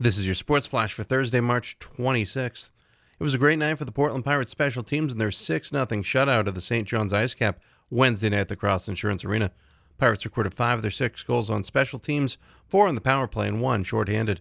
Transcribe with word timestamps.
This 0.00 0.16
is 0.16 0.26
your 0.26 0.36
sports 0.36 0.68
flash 0.68 0.92
for 0.92 1.02
Thursday, 1.02 1.40
March 1.40 1.76
26th. 1.80 2.70
It 3.18 3.22
was 3.24 3.34
a 3.34 3.38
great 3.38 3.58
night 3.58 3.78
for 3.78 3.84
the 3.84 3.90
Portland 3.90 4.24
Pirates 4.24 4.52
special 4.52 4.84
teams 4.84 5.10
in 5.12 5.18
their 5.18 5.32
6 5.32 5.70
0 5.70 5.86
shutout 5.86 6.46
of 6.46 6.54
the 6.54 6.60
St. 6.60 6.86
John's 6.86 7.12
Ice 7.12 7.34
Cap 7.34 7.58
Wednesday 7.90 8.28
night 8.28 8.38
at 8.38 8.48
the 8.48 8.54
Cross 8.54 8.88
Insurance 8.88 9.24
Arena. 9.24 9.50
Pirates 9.98 10.24
recorded 10.24 10.54
five 10.54 10.78
of 10.78 10.82
their 10.82 10.92
six 10.92 11.24
goals 11.24 11.50
on 11.50 11.64
special 11.64 11.98
teams, 11.98 12.38
four 12.68 12.86
on 12.86 12.94
the 12.94 13.00
power 13.00 13.26
play, 13.26 13.48
and 13.48 13.60
one 13.60 13.82
shorthanded. 13.82 14.40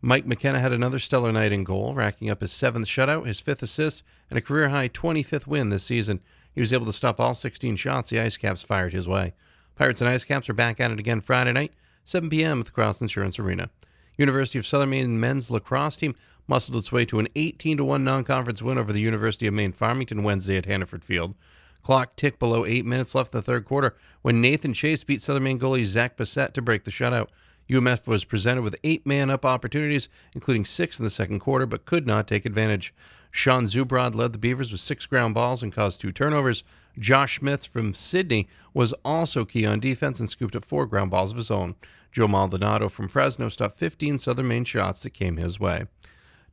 Mike 0.00 0.26
McKenna 0.26 0.60
had 0.60 0.72
another 0.72 1.00
stellar 1.00 1.32
night 1.32 1.50
in 1.50 1.64
goal, 1.64 1.92
racking 1.92 2.30
up 2.30 2.40
his 2.40 2.52
seventh 2.52 2.86
shutout, 2.86 3.26
his 3.26 3.40
fifth 3.40 3.64
assist, 3.64 4.04
and 4.30 4.38
a 4.38 4.40
career 4.40 4.68
high 4.68 4.88
25th 4.88 5.48
win 5.48 5.70
this 5.70 5.82
season. 5.82 6.20
He 6.54 6.60
was 6.60 6.72
able 6.72 6.86
to 6.86 6.92
stop 6.92 7.18
all 7.18 7.34
16 7.34 7.74
shots 7.74 8.10
the 8.10 8.20
Ice 8.20 8.36
Caps 8.36 8.62
fired 8.62 8.92
his 8.92 9.08
way. 9.08 9.34
Pirates 9.74 10.00
and 10.00 10.08
Ice 10.08 10.24
Caps 10.24 10.48
are 10.48 10.54
back 10.54 10.78
at 10.78 10.92
it 10.92 11.00
again 11.00 11.20
Friday 11.20 11.50
night, 11.50 11.72
7 12.04 12.30
p.m. 12.30 12.60
at 12.60 12.66
the 12.66 12.70
Cross 12.70 13.02
Insurance 13.02 13.40
Arena. 13.40 13.70
University 14.18 14.58
of 14.58 14.66
Southern 14.66 14.90
Maine 14.90 15.18
men's 15.18 15.50
lacrosse 15.50 15.96
team 15.96 16.14
muscled 16.48 16.76
its 16.76 16.90
way 16.90 17.04
to 17.04 17.20
an 17.20 17.28
18 17.36 17.86
1 17.86 18.04
non 18.04 18.24
conference 18.24 18.60
win 18.60 18.76
over 18.76 18.92
the 18.92 19.00
University 19.00 19.46
of 19.46 19.54
Maine 19.54 19.72
Farmington 19.72 20.24
Wednesday 20.24 20.56
at 20.56 20.66
Hannaford 20.66 21.04
Field. 21.04 21.36
Clock 21.82 22.16
ticked 22.16 22.40
below 22.40 22.66
eight 22.66 22.84
minutes 22.84 23.14
left 23.14 23.32
in 23.32 23.38
the 23.38 23.42
third 23.42 23.64
quarter 23.64 23.96
when 24.22 24.40
Nathan 24.40 24.74
Chase 24.74 25.04
beat 25.04 25.22
Southern 25.22 25.44
Maine 25.44 25.58
goalie 25.58 25.84
Zach 25.84 26.16
Bassett 26.16 26.52
to 26.54 26.60
break 26.60 26.84
the 26.84 26.90
shutout. 26.90 27.28
UMF 27.68 28.06
was 28.06 28.24
presented 28.24 28.62
with 28.62 28.76
eight 28.82 29.06
man 29.06 29.30
up 29.30 29.44
opportunities, 29.44 30.08
including 30.34 30.64
six 30.64 30.98
in 30.98 31.04
the 31.04 31.10
second 31.10 31.40
quarter, 31.40 31.66
but 31.66 31.84
could 31.84 32.06
not 32.06 32.26
take 32.26 32.46
advantage. 32.46 32.94
Sean 33.30 33.64
Zubrod 33.64 34.14
led 34.14 34.32
the 34.32 34.38
Beavers 34.38 34.72
with 34.72 34.80
six 34.80 35.06
ground 35.06 35.34
balls 35.34 35.62
and 35.62 35.72
caused 35.72 36.00
two 36.00 36.12
turnovers. 36.12 36.64
Josh 36.98 37.38
Smith 37.38 37.66
from 37.66 37.92
Sidney 37.92 38.48
was 38.72 38.94
also 39.04 39.44
key 39.44 39.66
on 39.66 39.80
defense 39.80 40.18
and 40.18 40.28
scooped 40.28 40.56
up 40.56 40.64
four 40.64 40.86
ground 40.86 41.10
balls 41.10 41.30
of 41.30 41.36
his 41.36 41.50
own. 41.50 41.76
Joe 42.10 42.26
Maldonado 42.26 42.88
from 42.88 43.08
Fresno 43.08 43.48
stopped 43.48 43.78
15 43.78 44.18
Southern 44.18 44.48
Maine 44.48 44.64
shots 44.64 45.02
that 45.02 45.10
came 45.10 45.36
his 45.36 45.60
way. 45.60 45.84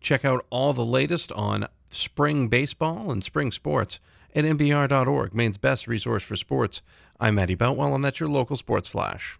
Check 0.01 0.25
out 0.25 0.45
all 0.49 0.73
the 0.73 0.85
latest 0.85 1.31
on 1.31 1.67
spring 1.89 2.49
baseball 2.49 3.09
and 3.09 3.23
spring 3.23 3.51
sports 3.51 3.99
at 4.35 4.43
mbr.org, 4.43 5.33
Maine's 5.33 5.57
best 5.57 5.87
resource 5.87 6.23
for 6.23 6.35
sports. 6.35 6.81
I'm 7.21 7.35
Matt 7.35 7.57
Boutwell, 7.57 7.95
and 7.95 8.03
that's 8.03 8.19
your 8.19 8.27
local 8.27 8.57
sports 8.57 8.89
flash. 8.89 9.39